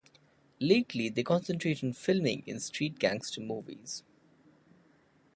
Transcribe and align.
Lately 0.59 1.09
they 1.09 1.21
concentrate 1.21 1.83
on 1.83 1.93
filming 1.93 2.41
in 2.47 2.59
Street 2.59 2.97
Gangster 2.97 3.39
Movies. 3.39 4.01